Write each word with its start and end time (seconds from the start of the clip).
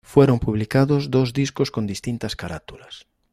Fueron 0.13 0.39
publicados 0.39 1.11
dos 1.11 1.31
discos 1.31 1.69
con 1.69 1.85
distintas 1.85 2.35
carátulas. 2.35 3.05